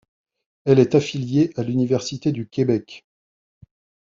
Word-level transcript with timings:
Elle 0.65 0.79
est 0.79 0.95
affiliée 0.95 1.53
à 1.57 1.61
l'Université 1.63 2.31
du 2.31 2.47
Québec. 2.47 3.05